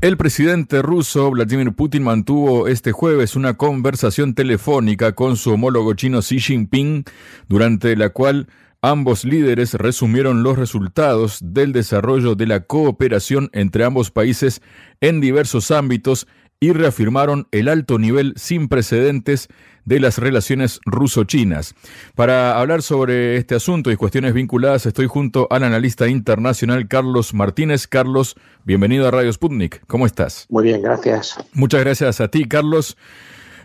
[0.00, 6.20] El presidente ruso Vladimir Putin mantuvo este jueves una conversación telefónica con su homólogo chino
[6.20, 7.04] Xi Jinping,
[7.48, 8.46] durante la cual
[8.82, 14.62] Ambos líderes resumieron los resultados del desarrollo de la cooperación entre ambos países
[15.02, 16.26] en diversos ámbitos
[16.60, 19.48] y reafirmaron el alto nivel sin precedentes
[19.86, 21.74] de las relaciones ruso-chinas.
[22.14, 27.86] Para hablar sobre este asunto y cuestiones vinculadas, estoy junto al analista internacional Carlos Martínez.
[27.86, 29.82] Carlos, bienvenido a Radio Sputnik.
[29.86, 30.46] ¿Cómo estás?
[30.50, 31.38] Muy bien, gracias.
[31.54, 32.98] Muchas gracias a ti, Carlos.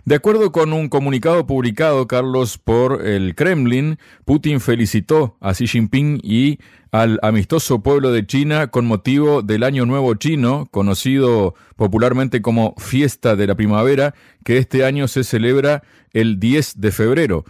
[0.06, 6.20] De acuerdo con un comunicado publicado, Carlos, por el Kremlin, Putin felicitó a Xi Jinping
[6.22, 6.60] y
[6.92, 13.36] al amistoso pueblo de China con motivo del Año Nuevo Chino, conocido popularmente como Fiesta
[13.36, 15.82] de la Primavera, que este año se celebra
[16.14, 17.44] el 10 de febrero.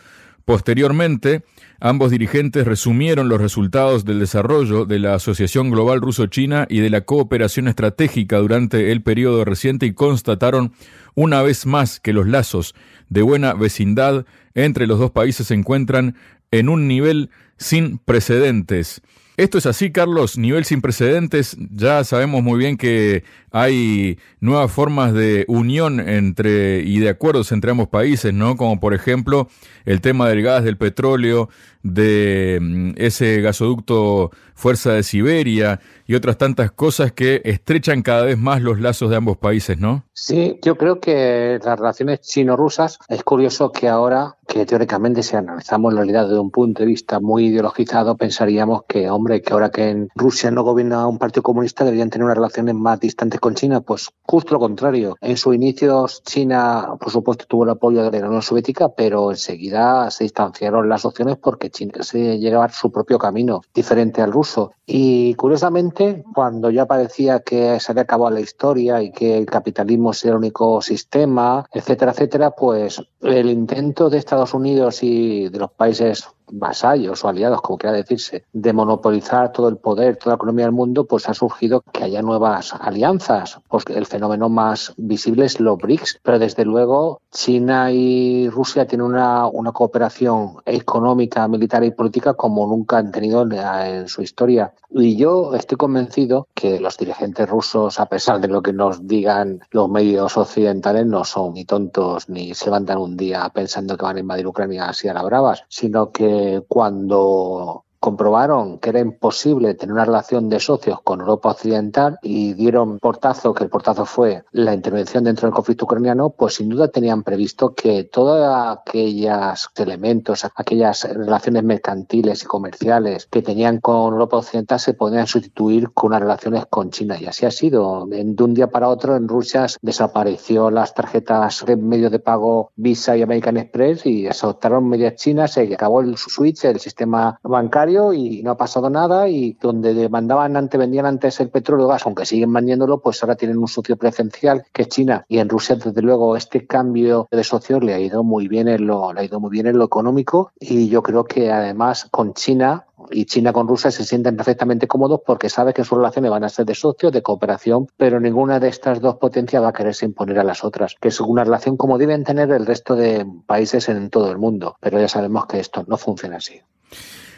[0.45, 1.43] Posteriormente,
[1.79, 7.01] ambos dirigentes resumieron los resultados del desarrollo de la Asociación Global Ruso-China y de la
[7.01, 10.73] cooperación estratégica durante el periodo reciente y constataron
[11.15, 12.75] una vez más que los lazos
[13.09, 16.15] de buena vecindad entre los dos países se encuentran
[16.51, 19.01] en un nivel sin precedentes.
[19.37, 21.57] Esto es así, Carlos, nivel sin precedentes.
[21.71, 23.23] Ya sabemos muy bien que
[23.57, 28.57] hay nuevas formas de unión entre y de acuerdos entre ambos países, ¿no?
[28.57, 29.47] Como por ejemplo
[29.85, 31.47] el tema del gas, del petróleo,
[31.81, 38.37] de mm, ese gasoducto Fuerza de Siberia y otras tantas cosas que estrechan cada vez
[38.37, 40.05] más los lazos de ambos países, ¿no?
[40.13, 45.93] Sí, yo creo que las relaciones chino-rusas es curioso que ahora, que teóricamente si analizamos
[45.93, 49.89] la realidad desde un punto de vista muy ideologizado, pensaríamos que, hombre, que ahora que
[49.89, 53.81] en Rusia no gobierna un partido comunista deberían tener unas relaciones más distantes con China.
[53.81, 55.17] Pues justo lo contrario.
[55.21, 60.09] En sus inicios China, por supuesto, tuvo el apoyo de la Unión Soviética, pero enseguida
[60.09, 64.71] se distanciaron las opciones porque China se llevaba su propio camino, diferente al ruso.
[64.87, 70.11] Y curiosamente, cuando ya parecía que se había acabado la historia y que el capitalismo
[70.23, 75.71] era el único sistema, etcétera, etcétera, pues el intento de Estados Unidos y de los
[75.71, 80.65] países vasallos o aliados, como quiera decirse, de monopolizar todo el poder, toda la economía
[80.65, 83.59] del mundo, pues ha surgido que haya nuevas alianzas.
[83.67, 89.07] Pues el fenómeno más visible es los BRICS, pero desde luego China y Rusia tienen
[89.07, 94.73] una, una cooperación económica, militar y política como nunca han tenido en, su historia.
[94.89, 99.59] Y yo estoy convencido que los dirigentes rusos, a pesar de lo que nos digan
[99.71, 104.17] los medios occidentales, no son ni tontos ni se levantan un día pensando que van
[104.17, 106.34] a invadir Ucrania así a la bravas, sino que
[106.67, 112.99] cuando comprobaron que era imposible tener una relación de socios con Europa Occidental y dieron
[112.99, 117.23] portazo, que el portazo fue la intervención dentro del conflicto ucraniano, pues sin duda tenían
[117.23, 118.45] previsto que todos
[118.77, 125.89] aquellos elementos, aquellas relaciones mercantiles y comerciales que tenían con Europa Occidental se podían sustituir
[125.91, 127.17] con unas relaciones con China.
[127.19, 128.05] Y así ha sido.
[128.05, 133.17] De un día para otro en Rusia desapareció las tarjetas de medio de pago Visa
[133.17, 137.94] y American Express y se adoptaron medias chinas, se acabó el switch, el sistema bancario
[138.13, 142.25] y no ha pasado nada y donde demandaban antes, vendían antes el petróleo gas, aunque
[142.25, 146.01] siguen vendiéndolo, pues ahora tienen un socio preferencial que es China y en Rusia desde
[146.01, 149.51] luego este cambio de socios le ha ido muy bien en lo, ha ido muy
[149.51, 153.91] bien en lo económico y yo creo que además con China y China con Rusia
[153.91, 157.21] se sienten perfectamente cómodos porque sabe que sus relaciones van a ser de socios, de
[157.21, 161.09] cooperación, pero ninguna de estas dos potencias va a quererse imponer a las otras, que
[161.09, 164.77] es una relación como deben tener el resto de países en todo el mundo.
[164.79, 166.61] Pero ya sabemos que esto no funciona así.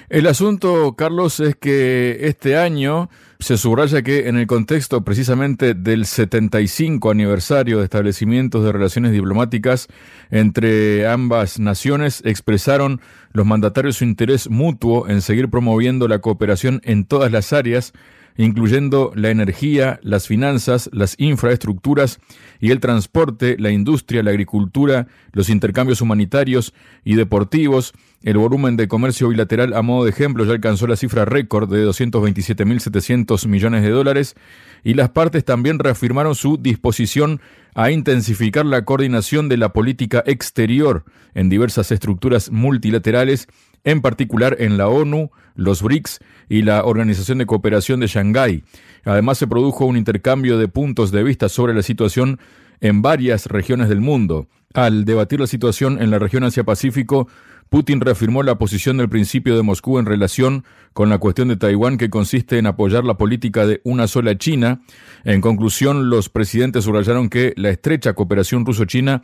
[0.09, 3.09] El asunto, Carlos, es que este año
[3.39, 9.89] se subraya que en el contexto precisamente del 75 aniversario de establecimientos de relaciones diplomáticas
[10.31, 13.01] entre ambas naciones, expresaron
[13.33, 17.91] los mandatarios su interés mutuo en seguir promoviendo la cooperación en todas las áreas,
[18.37, 22.19] incluyendo la energía, las finanzas, las infraestructuras
[22.59, 26.73] y el transporte, la industria, la agricultura, los intercambios humanitarios
[27.03, 27.93] y deportivos,
[28.23, 31.87] el volumen de comercio bilateral, a modo de ejemplo, ya alcanzó la cifra récord de
[31.87, 34.35] 227.700 millones de dólares.
[34.83, 37.41] Y las partes también reafirmaron su disposición
[37.75, 41.05] a intensificar la coordinación de la política exterior
[41.35, 43.47] en diversas estructuras multilaterales
[43.83, 48.63] en particular en la ONU, los BRICS y la Organización de Cooperación de Shanghái.
[49.03, 52.39] Además, se produjo un intercambio de puntos de vista sobre la situación
[52.79, 54.47] en varias regiones del mundo.
[54.73, 57.27] Al debatir la situación en la región Asia-Pacífico,
[57.69, 60.63] Putin reafirmó la posición del principio de Moscú en relación
[60.93, 64.81] con la cuestión de Taiwán que consiste en apoyar la política de una sola China.
[65.25, 69.21] En conclusión, los presidentes subrayaron que la estrecha cooperación ruso-china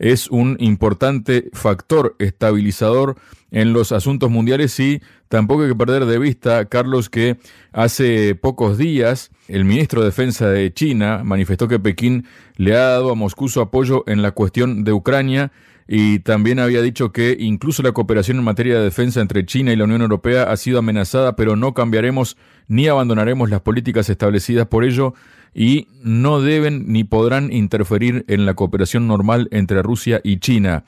[0.00, 3.16] es un importante factor estabilizador
[3.50, 7.36] en los asuntos mundiales y tampoco hay que perder de vista, Carlos, que
[7.72, 12.26] hace pocos días el ministro de Defensa de China manifestó que Pekín
[12.56, 15.52] le ha dado a Moscú su apoyo en la cuestión de Ucrania
[15.92, 19.76] y también había dicho que incluso la cooperación en materia de defensa entre China y
[19.76, 22.36] la Unión Europea ha sido amenazada, pero no cambiaremos
[22.68, 25.14] ni abandonaremos las políticas establecidas por ello
[25.52, 30.84] y no deben ni podrán interferir en la cooperación normal entre Rusia y China.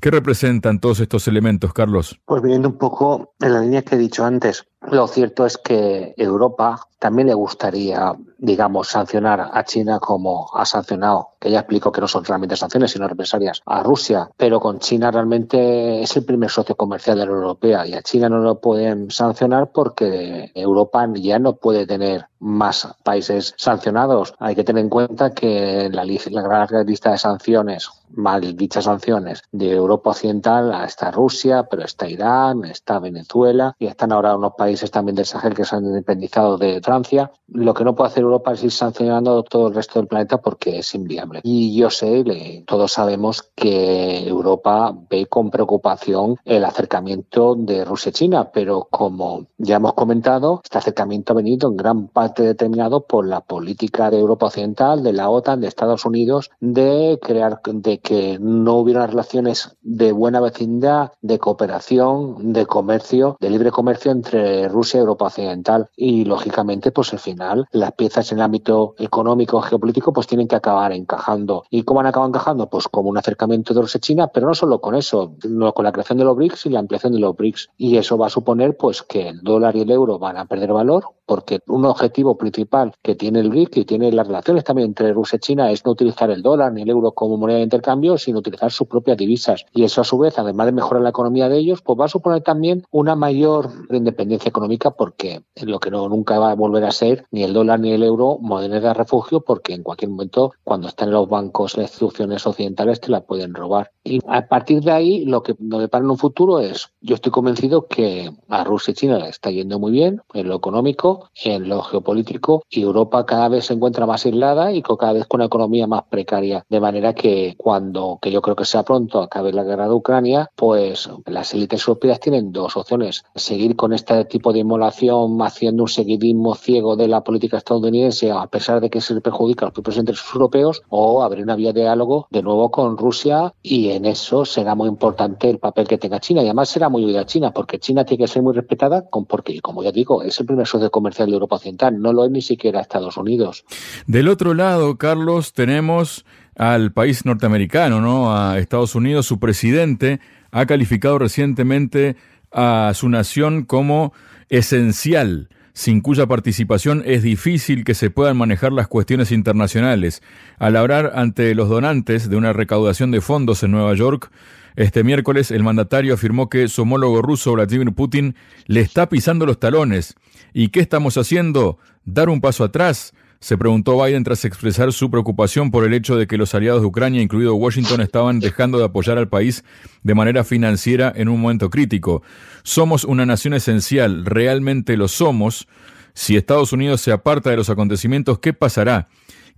[0.00, 2.20] ¿Qué representan todos estos elementos, Carlos?
[2.26, 6.14] Pues viendo un poco en la línea que he dicho antes, lo cierto es que
[6.16, 12.00] Europa también le gustaría, digamos, sancionar a China como ha sancionado, que ya explico que
[12.00, 14.30] no son realmente sanciones, sino represalias, a Rusia.
[14.36, 18.28] Pero con China realmente es el primer socio comercial de la Europea y a China
[18.28, 24.34] no lo pueden sancionar porque Europa ya no puede tener más países sancionados.
[24.38, 29.42] Hay que tener en cuenta que la, la gran lista de sanciones, mal dichas sanciones,
[29.50, 34.90] de Europa Occidental está Rusia, pero está Irán, está Venezuela y están ahora unos países
[34.90, 37.32] también del Sahel que se han independizado de Francia.
[37.48, 40.78] Lo que no puede hacer Europa es ir sancionando todo el resto del planeta porque
[40.78, 41.40] es inviable.
[41.42, 48.88] Y yo sé, todos sabemos que Europa ve con preocupación el acercamiento de Rusia-China, pero
[48.90, 54.10] como ya hemos comentado, este acercamiento ha venido en gran parte determinado por la política
[54.10, 59.06] de Europa Occidental, de la OTAN, de Estados Unidos, de crear, de que no hubiera
[59.06, 65.26] relaciones de buena vecindad, de cooperación, de comercio, de libre comercio entre Rusia y Europa
[65.26, 65.88] Occidental.
[65.96, 70.56] Y lógicamente, pues al final, las piezas en el ámbito económico, geopolítico, pues tienen que
[70.56, 71.64] acabar encajando.
[71.70, 72.68] ¿Y cómo han acabado encajando?
[72.68, 76.18] Pues como un acercamiento de Rusia-China, pero no solo con eso, no con la creación
[76.18, 77.70] de los BRICS y la ampliación de los BRICS.
[77.76, 80.72] Y eso va a suponer pues que el dólar y el euro van a perder
[80.72, 85.12] valor, porque un objetivo principal que tiene el BRIC y tiene las relaciones también entre
[85.12, 88.18] Rusia y China es no utilizar el dólar ni el euro como moneda de intercambio,
[88.18, 89.64] sino utilizar sus propias divisas.
[89.72, 92.08] Y eso a su vez, además de mejorar la economía de ellos, pues va a
[92.08, 96.90] suponer también una mayor independencia económica porque lo que no nunca va a volver a
[96.90, 100.88] ser ni el dólar ni el euro moneda de refugio porque en cualquier momento cuando
[100.88, 103.90] están los bancos las instituciones occidentales te la pueden robar.
[104.04, 107.32] Y a partir de ahí lo que nos depara en un futuro es, yo estoy
[107.32, 111.68] convencido que a Rusia y China le está yendo muy bien en lo económico, en
[111.68, 115.46] lo geopolítico y Europa cada vez se encuentra más aislada y cada vez con una
[115.46, 116.64] economía más precaria.
[116.68, 120.50] De manera que cuando, que yo creo que sea pronto, acabe la guerra de Ucrania,
[120.54, 123.24] pues las élites europeas tienen dos opciones.
[123.34, 128.46] Seguir con este tipo de inmolación, haciendo un seguidismo ciego de la política estadounidense, a
[128.48, 131.82] pesar de que se perjudica a los propios intereses europeos, o abrir una vía de
[131.82, 136.20] diálogo de nuevo con Rusia y en eso será muy importante el papel que tenga
[136.20, 136.42] China.
[136.42, 139.26] Y además será muy útil a China, porque China tiene que ser muy respetada, con,
[139.26, 142.30] porque, como ya digo, es el primer socio comercial de Europa Occidental, no lo es
[142.30, 143.64] ni siquiera Estados Unidos.
[144.06, 146.24] Del otro lado, Carlos, tenemos
[146.56, 148.34] al país norteamericano, ¿no?
[148.34, 150.20] A Estados Unidos, su presidente
[150.50, 152.16] ha calificado recientemente
[152.52, 154.12] a su nación como
[154.48, 160.22] esencial, sin cuya participación es difícil que se puedan manejar las cuestiones internacionales.
[160.58, 164.30] Al hablar ante los donantes de una recaudación de fondos en Nueva York,
[164.76, 169.58] este miércoles el mandatario afirmó que su homólogo ruso Vladimir Putin le está pisando los
[169.58, 170.14] talones.
[170.52, 171.78] ¿Y qué estamos haciendo?
[172.04, 173.12] ¿Dar un paso atrás?
[173.44, 176.86] Se preguntó Biden tras expresar su preocupación por el hecho de que los aliados de
[176.86, 179.64] Ucrania, incluido Washington, estaban dejando de apoyar al país
[180.02, 182.22] de manera financiera en un momento crítico.
[182.62, 185.68] Somos una nación esencial, realmente lo somos.
[186.14, 189.08] Si Estados Unidos se aparta de los acontecimientos, ¿qué pasará?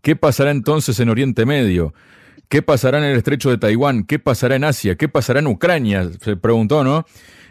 [0.02, 1.94] ¿Qué pasará entonces en Oriente Medio?
[2.48, 4.02] ¿Qué pasará en el estrecho de Taiwán?
[4.02, 4.96] ¿Qué pasará en Asia?
[4.96, 6.10] ¿Qué pasará en Ucrania?
[6.20, 7.06] Se preguntó, ¿no?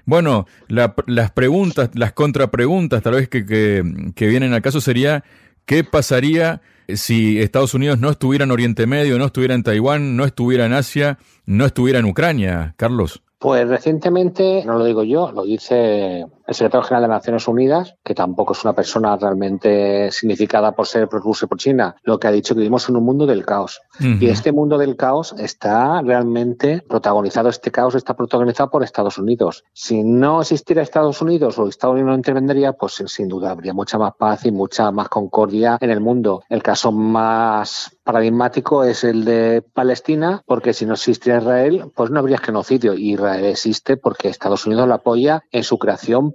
[0.06, 5.24] Bueno, las preguntas, las contrapreguntas tal vez que, que, vienen al caso sería,
[5.66, 10.26] ¿qué pasaría si Estados Unidos no estuviera en Oriente Medio, no estuviera en Taiwán, no
[10.26, 13.24] estuviera en Asia, no estuviera en Ucrania, Carlos?
[13.40, 18.14] Pues recientemente, no lo digo yo, lo dice el secretario general de Naciones Unidas, que
[18.14, 22.28] tampoco es una persona realmente significada por ser pro Rusia y por China, lo que
[22.28, 23.82] ha dicho que vivimos en un mundo del caos.
[24.00, 29.64] Y este mundo del caos está realmente protagonizado, este caos está protagonizado por Estados Unidos.
[29.74, 33.98] Si no existiera Estados Unidos o Estados Unidos no intervendría, pues sin duda habría mucha
[33.98, 36.44] más paz y mucha más concordia en el mundo.
[36.50, 42.20] El caso más paradigmático es el de Palestina, porque si no existiera Israel, pues no
[42.20, 42.94] habría genocidio.
[42.94, 46.35] Israel existe porque Estados Unidos lo apoya en su creación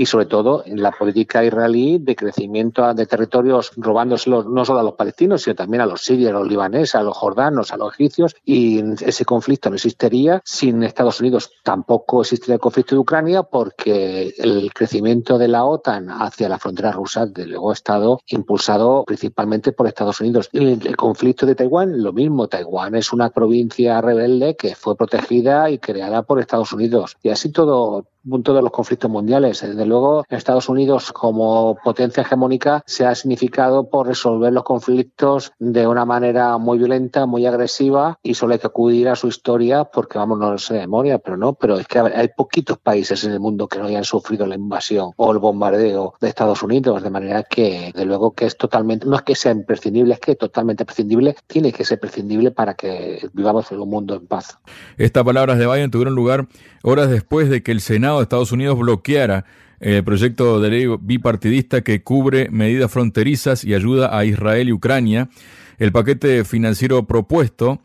[0.00, 4.82] y sobre todo en la política israelí de crecimiento de territorios, robándoselos no solo a
[4.82, 7.92] los palestinos, sino también a los sirios, a los libaneses, a los jordanos, a los
[7.92, 8.34] egipcios.
[8.42, 11.52] Y ese conflicto no existiría sin Estados Unidos.
[11.62, 16.92] Tampoco existiría el conflicto de Ucrania porque el crecimiento de la OTAN hacia la frontera
[16.92, 20.48] rusa, de luego, ha estado impulsado principalmente por Estados Unidos.
[20.54, 22.48] el conflicto de Taiwán, lo mismo.
[22.48, 27.18] Taiwán es una provincia rebelde que fue protegida y creada por Estados Unidos.
[27.22, 29.60] Y así todo, los conflictos mundiales.
[29.60, 35.86] Desde luego, Estados Unidos como potencia hegemónica se ha significado por resolver los conflictos de
[35.86, 40.16] una manera muy violenta, muy agresiva y solo hay que acudir a su historia porque
[40.16, 43.40] vamos, no sé de memoria, pero no, pero es que hay poquitos países en el
[43.40, 47.42] mundo que no hayan sufrido la invasión o el bombardeo de Estados Unidos, de manera
[47.42, 51.36] que, de luego que es totalmente, no es que sea imprescindible, es que totalmente prescindible,
[51.46, 54.58] tiene que ser prescindible para que vivamos en un mundo en paz.
[54.96, 56.46] Estas palabras de Biden tuvieron lugar
[56.82, 59.44] horas después de que el Senado de Estados Unidos bloqueara
[59.80, 65.30] el proyecto de ley bipartidista que cubre medidas fronterizas y ayuda a Israel y Ucrania.
[65.78, 67.80] El paquete financiero propuesto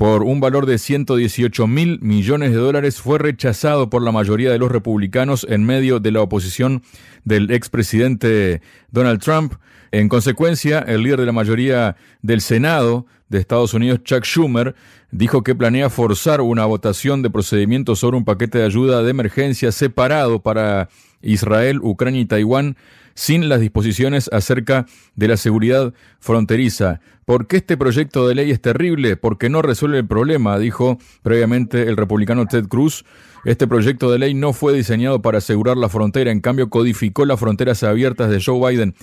[0.00, 4.58] por un valor de 118 mil millones de dólares fue rechazado por la mayoría de
[4.58, 6.82] los republicanos en medio de la oposición
[7.24, 9.56] del expresidente Donald Trump.
[9.92, 14.74] En consecuencia, el líder de la mayoría del Senado de Estados Unidos, Chuck Schumer,
[15.10, 19.70] dijo que planea forzar una votación de procedimiento sobre un paquete de ayuda de emergencia
[19.70, 20.88] separado para
[21.20, 22.78] Israel, Ucrania y Taiwán
[23.20, 27.02] sin las disposiciones acerca de la seguridad fronteriza.
[27.26, 29.18] ¿Por qué este proyecto de ley es terrible?
[29.18, 33.04] Porque no resuelve el problema, dijo previamente el republicano Ted Cruz.
[33.44, 37.38] Este proyecto de ley no fue diseñado para asegurar la frontera, en cambio codificó las
[37.38, 38.94] fronteras abiertas de Joe Biden.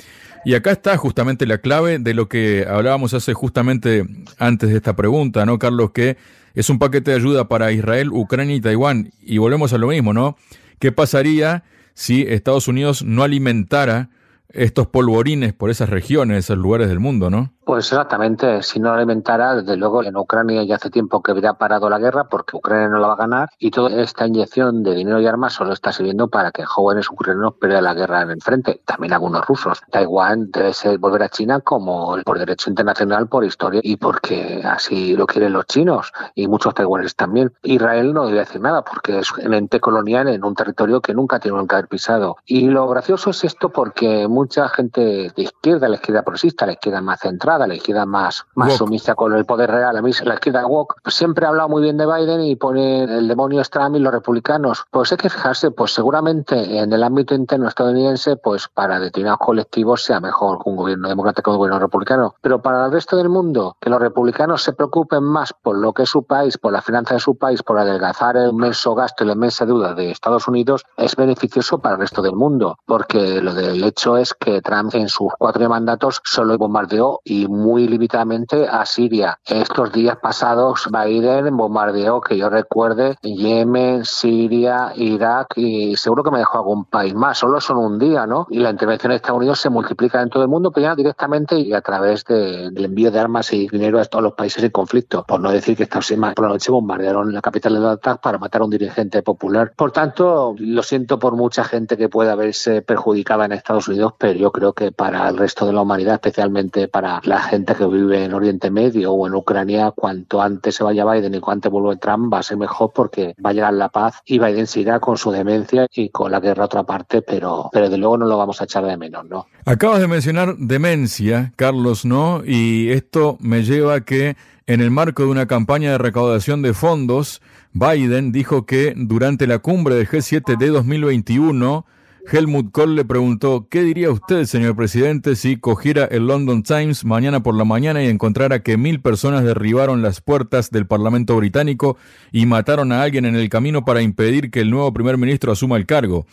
[0.46, 4.04] Y acá está justamente la clave de lo que hablábamos hace justamente
[4.40, 5.92] antes de esta pregunta, ¿no, Carlos?
[5.92, 6.18] Que
[6.56, 9.12] es un paquete de ayuda para Israel, Ucrania y Taiwán.
[9.22, 10.38] Y volvemos a lo mismo, ¿no?
[10.80, 11.64] ¿Qué pasaría
[11.98, 14.12] si Estados Unidos no alimentara
[14.50, 17.56] estos polvorines por esas regiones, esos lugares del mundo, ¿no?
[17.68, 21.90] Pues exactamente, si no alimentara, desde luego en Ucrania ya hace tiempo que habría parado
[21.90, 25.20] la guerra porque Ucrania no la va a ganar y toda esta inyección de dinero
[25.20, 28.80] y armas solo está sirviendo para que jóvenes ucranianos pierdan la guerra en el frente,
[28.86, 29.82] también algunos rusos.
[29.92, 35.18] Taiwán debe ser volver a China como por derecho internacional, por historia y porque así
[35.18, 37.52] lo quieren los chinos y muchos taiwaneses también.
[37.64, 41.42] Israel no debe decir nada porque es un ente colonial en un territorio que nunca
[41.42, 42.38] tiene que haber pisado.
[42.46, 45.02] Y lo gracioso es esto porque mucha gente
[45.36, 47.26] de izquierda, la izquierda progresista, la izquierda más
[47.66, 51.50] la izquierda más, más sumisa con el poder real, la, la izquierda woke, siempre ha
[51.50, 54.86] hablado muy bien de Biden y pone el demonio es Trump y los republicanos.
[54.92, 60.04] Pues hay que fijarse, pues seguramente en el ámbito interno estadounidense, pues para determinados colectivos
[60.04, 62.36] sea mejor un gobierno democrático que un gobierno republicano.
[62.42, 66.04] Pero para el resto del mundo, que los republicanos se preocupen más por lo que
[66.04, 69.28] es su país, por la finanza de su país, por adelgazar el inmenso gasto y
[69.28, 72.78] la inmensa deuda de Estados Unidos, es beneficioso para el resto del mundo.
[72.86, 77.88] Porque lo del hecho es que Trump en sus cuatro mandatos solo bombardeó y muy
[77.88, 79.40] limitadamente a Siria.
[79.46, 86.40] Estos días pasados Biden bombardeó, que yo recuerde, Yemen, Siria, Irak y seguro que me
[86.40, 87.38] dejó algún país más.
[87.38, 88.48] Solo son un día, ¿no?
[88.50, 91.60] Y la intervención de Estados Unidos se multiplica en todo el mundo, pero ya directamente
[91.60, 95.26] y a través del envío de armas y dinero a todos los países en conflicto.
[95.28, 98.38] Por no decir que esta semana por la noche bombardearon la capital de Bagdad para
[98.38, 99.74] matar a un dirigente popular.
[99.76, 104.38] Por tanto, lo siento por mucha gente que pueda verse perjudicada en Estados Unidos, pero
[104.40, 108.24] yo creo que para el resto de la humanidad, especialmente para la gente que vive
[108.24, 111.96] en Oriente Medio o en Ucrania, cuanto antes se vaya Biden y cuanto antes vuelva
[111.98, 115.18] Trump, va a ser mejor porque va a llegar la paz y Biden se con
[115.18, 118.38] su demencia y con la guerra a otra parte, pero, pero de luego no lo
[118.38, 119.48] vamos a echar de menos, ¿no?
[119.66, 122.42] Acabas de mencionar demencia, Carlos, ¿no?
[122.46, 126.74] Y esto me lleva a que en el marco de una campaña de recaudación de
[126.74, 127.42] fondos,
[127.74, 131.86] Biden dijo que durante la cumbre del G7 de 2021,
[132.30, 137.42] Helmut Kohl le preguntó, ¿qué diría usted, señor presidente, si cogiera el London Times mañana
[137.42, 141.96] por la mañana y encontrara que mil personas derribaron las puertas del Parlamento británico
[142.34, 145.78] y mataron a alguien en el camino para impedir que el nuevo primer ministro asuma
[145.78, 146.26] el cargo?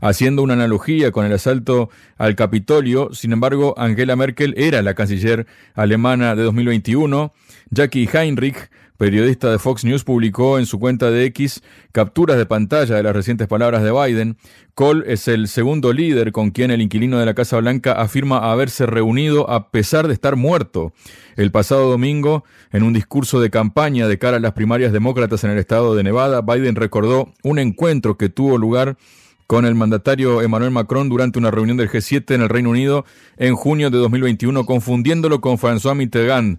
[0.00, 5.48] Haciendo una analogía con el asalto al Capitolio, sin embargo, Angela Merkel era la canciller
[5.74, 7.32] alemana de 2021,
[7.70, 12.96] Jackie Heinrich periodista de Fox News, publicó en su cuenta de X capturas de pantalla
[12.96, 14.36] de las recientes palabras de Biden.
[14.74, 18.84] Cole es el segundo líder con quien el inquilino de la Casa Blanca afirma haberse
[18.84, 20.92] reunido a pesar de estar muerto.
[21.36, 25.52] El pasado domingo, en un discurso de campaña de cara a las primarias demócratas en
[25.52, 28.98] el estado de Nevada, Biden recordó un encuentro que tuvo lugar
[29.46, 33.06] con el mandatario Emmanuel Macron durante una reunión del G7 en el Reino Unido
[33.38, 36.58] en junio de 2021, confundiéndolo con François Mitterrand.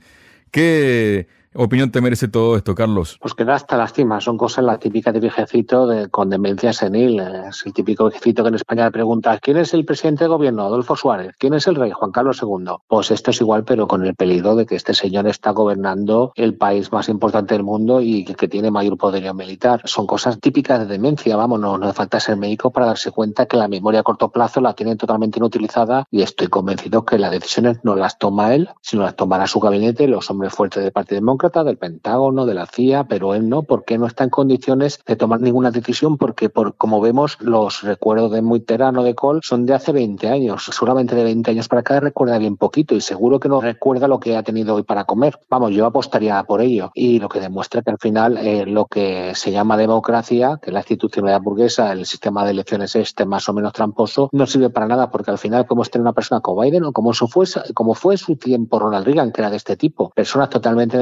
[0.49, 3.17] ¿Qué opinión te merece todo esto, Carlos?
[3.19, 4.21] Pues que da hasta lástima.
[4.21, 7.19] Son cosas la típica de viejecito de, con demencia senil.
[7.19, 10.63] Es el típico viejecito que en España le pregunta ¿quién es el presidente de gobierno?
[10.63, 11.35] Adolfo Suárez.
[11.37, 11.91] ¿Quién es el rey?
[11.91, 12.75] Juan Carlos II.
[12.87, 16.55] Pues esto es igual, pero con el peligro de que este señor está gobernando el
[16.55, 19.81] país más importante del mundo y que, tiene mayor poderío militar.
[19.85, 23.45] Son cosas típicas de demencia, vamos, no, no hace falta ser médico para darse cuenta
[23.45, 27.31] que la memoria a corto plazo la tienen totalmente inutilizada y estoy convencido que las
[27.31, 31.21] decisiones no las toma él, sino las tomará su gabinete, los hombres fuertes del Partido
[31.21, 35.15] Demócrata del Pentágono, de la CIA, pero él no, porque no está en condiciones de
[35.15, 39.73] tomar ninguna decisión, porque por como vemos los recuerdos de Mitterrand de Cole son de
[39.73, 43.49] hace 20 años, seguramente de 20 años para acá recuerda bien poquito y seguro que
[43.49, 45.39] no recuerda lo que ha tenido hoy para comer.
[45.49, 49.33] Vamos, yo apostaría por ello y lo que demuestra que al final eh, lo que
[49.33, 53.73] se llama democracia, que la institucionalidad burguesa, el sistema de elecciones este más o menos
[53.73, 56.91] tramposo, no sirve para nada porque al final como tener una persona como Biden o
[56.91, 60.97] como, fue, como fue su tiempo Ronald Reagan, que era de este tipo, personas totalmente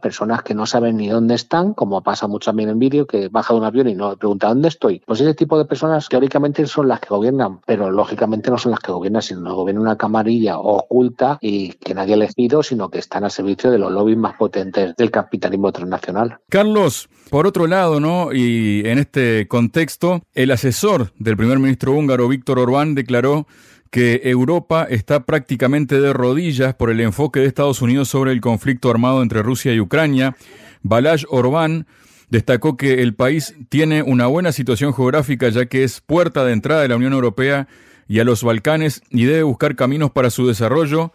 [0.00, 3.54] personas que no saben ni dónde están, como pasa mucho también en vídeo, que baja
[3.54, 5.00] de un avión y no pregunta dónde estoy.
[5.06, 8.80] Pues ese tipo de personas teóricamente son las que gobiernan, pero lógicamente no son las
[8.80, 12.98] que gobiernan, sino que gobierna una camarilla oculta y que nadie ha elegido, sino que
[12.98, 16.38] están al servicio de los lobbies más potentes del capitalismo transnacional.
[16.48, 18.32] Carlos, por otro lado, ¿no?
[18.32, 23.46] Y en este contexto, el asesor del primer ministro húngaro, Víctor Orbán, declaró
[23.94, 28.90] que Europa está prácticamente de rodillas por el enfoque de Estados Unidos sobre el conflicto
[28.90, 30.34] armado entre Rusia y Ucrania.
[30.82, 31.86] Balázs Orbán
[32.28, 36.82] destacó que el país tiene una buena situación geográfica ya que es puerta de entrada
[36.82, 37.68] de la Unión Europea
[38.08, 41.12] y a los Balcanes y debe buscar caminos para su desarrollo,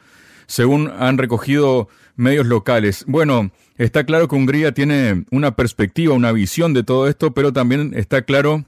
[0.47, 3.03] según han recogido medios locales.
[3.07, 7.91] Bueno, está claro que Hungría tiene una perspectiva, una visión de todo esto, pero también
[7.93, 8.63] está claro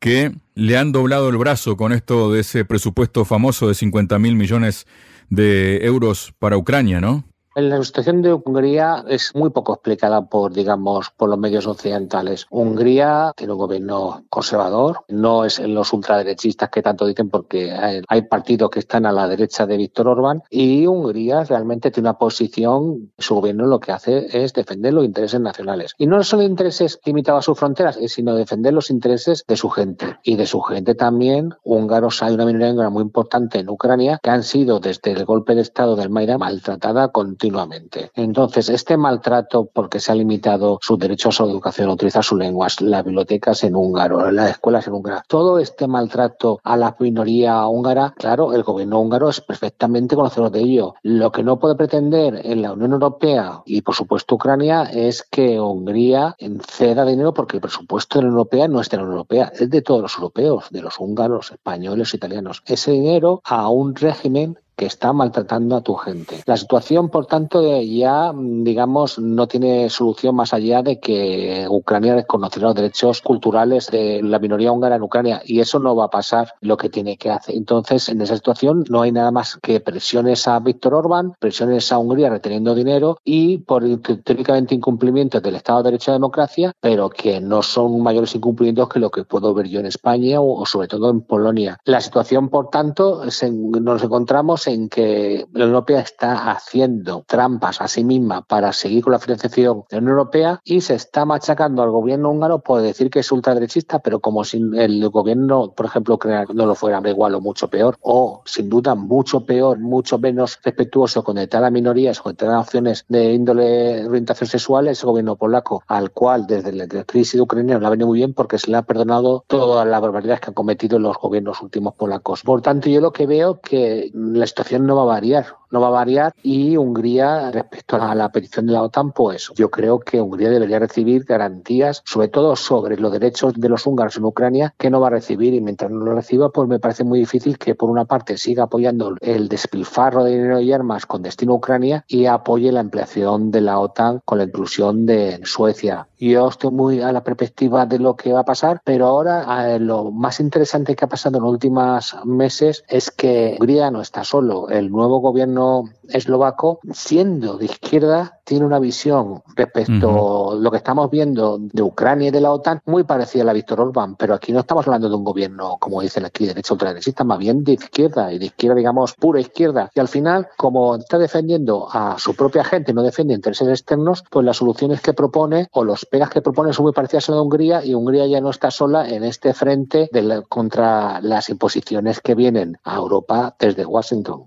[0.00, 4.34] que le han doblado el brazo con esto de ese presupuesto famoso de 50 mil
[4.36, 4.86] millones
[5.28, 7.24] de euros para Ucrania, ¿no?
[7.60, 12.46] La situación de Hungría es muy poco explicada por, digamos, por los medios occidentales.
[12.50, 17.72] Hungría tiene un gobierno conservador, no es en los ultraderechistas que tanto dicen porque
[18.06, 22.16] hay partidos que están a la derecha de Víctor Orbán y Hungría realmente tiene una
[22.16, 25.94] posición, su gobierno lo que hace es defender los intereses nacionales.
[25.98, 30.20] Y no solo intereses limitados a sus fronteras, sino defender los intereses de su gente.
[30.22, 34.30] Y de su gente también, húngaros, hay una minoría húngara muy importante en Ucrania que
[34.30, 38.10] han sido desde el golpe de Estado del Maidán maltratada continuamente continuamente.
[38.14, 42.38] Entonces, este maltrato, porque se ha limitado sus derechos a la educación, a utilizar sus
[42.38, 47.66] lenguas, las bibliotecas en húngaro, las escuelas en húngaro, todo este maltrato a la minoría
[47.66, 50.94] húngara, claro, el gobierno húngaro es perfectamente conocedor de ello.
[51.02, 55.60] Lo que no puede pretender en la Unión Europea y, por supuesto, Ucrania es que
[55.60, 59.16] Hungría ceda dinero porque el presupuesto de la Unión Europea no es de la Unión
[59.16, 62.62] Europea, es de todos los europeos, de los húngaros, españoles, italianos.
[62.66, 66.40] Ese dinero a un régimen que está maltratando a tu gente.
[66.46, 72.68] La situación, por tanto, ya, digamos, no tiene solución más allá de que Ucrania desconocerá
[72.68, 76.52] los derechos culturales de la minoría húngara en Ucrania y eso no va a pasar
[76.60, 77.56] lo que tiene que hacer.
[77.56, 81.98] Entonces, en esa situación no hay nada más que presiones a Víctor Orbán, presiones a
[81.98, 83.82] Hungría reteniendo dinero y por
[84.22, 89.00] teóricamente incumplimientos del Estado de Derecho y Democracia, pero que no son mayores incumplimientos que
[89.00, 91.80] lo que puedo ver yo en España o, sobre todo en Polonia.
[91.84, 97.88] La situación, por tanto, nos encontramos en que la Unión Europea está haciendo trampas a
[97.88, 101.82] sí misma para seguir con la financiación de la Unión Europea y se está machacando
[101.82, 106.18] al gobierno húngaro por decir que es ultraderechista, pero como si el gobierno, por ejemplo,
[106.54, 111.22] no lo fuera igual o mucho peor, o sin duda mucho peor, mucho menos respetuoso
[111.22, 116.10] con a minorías, con determinadas opciones de índole orientación sexual, es el gobierno polaco, al
[116.10, 118.82] cual desde la crisis de Ucrania le ha venido muy bien porque se le ha
[118.82, 122.42] perdonado todas las barbaridades que han cometido los gobiernos últimos polacos.
[122.42, 125.88] Por tanto, yo lo que veo que la situación no va a variar no va
[125.88, 130.20] a variar y Hungría respecto a la petición de la OTAN, pues yo creo que
[130.20, 134.90] Hungría debería recibir garantías, sobre todo sobre los derechos de los húngaros en Ucrania, que
[134.90, 137.74] no va a recibir y mientras no lo reciba, pues me parece muy difícil que
[137.74, 142.04] por una parte siga apoyando el despilfarro de dinero y armas con destino a Ucrania
[142.08, 146.08] y apoye la ampliación de la OTAN con la inclusión de Suecia.
[146.18, 149.78] Yo estoy muy a la perspectiva de lo que va a pasar, pero ahora eh,
[149.78, 154.24] lo más interesante que ha pasado en los últimos meses es que Hungría no está
[154.24, 154.68] solo.
[154.68, 160.78] El nuevo gobierno gobierno eslovaco, siendo de izquierda, tiene una visión respecto a lo que
[160.78, 164.16] estamos viendo de Ucrania y de la OTAN muy parecida a la de Víctor Orbán,
[164.16, 167.38] pero aquí no estamos hablando de un gobierno, como dicen aquí, de derecha ultraderechista, más
[167.38, 169.90] bien de izquierda, y de izquierda, digamos, pura izquierda.
[169.94, 174.46] Y al final, como está defendiendo a su propia gente, no defiende intereses externos, pues
[174.46, 177.42] las soluciones que propone o los pegas que propone son muy parecidas a la de
[177.42, 182.34] Hungría y Hungría ya no está sola en este frente de contra las imposiciones que
[182.34, 184.44] vienen a Europa desde Washington.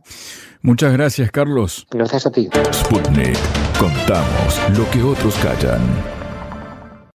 [0.63, 1.87] Muchas gracias, Carlos.
[1.89, 2.49] Gracias a ti.
[2.71, 3.37] Sputnik.
[3.79, 6.20] Contamos lo que otros callan.